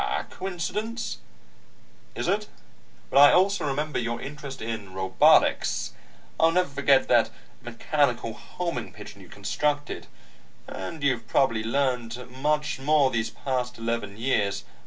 "A 0.03 0.25
coincidence" 0.31 1.19
"Is 2.15 2.27
it? 2.27 2.47
But 3.11 3.19
I 3.19 3.31
also 3.33 3.67
remember 3.67 3.99
your 3.99 4.19
interest 4.19 4.59
in 4.59 4.93
robotics. 4.95 5.91
I'll 6.39 6.49
never 6.49 6.69
forget 6.69 7.07
that 7.07 7.29
mechanical 7.61 8.33
homing 8.33 8.93
pigeon 8.93 9.21
you 9.21 9.29
constructed. 9.29 10.07
And 10.67 11.03
you've 11.03 11.27
probably 11.27 11.63
learned 11.63 12.17
much 12.31 12.79
more 12.79 13.11
these 13.11 13.29
past 13.29 13.77
eleven 13.77 14.17
years." 14.17 14.63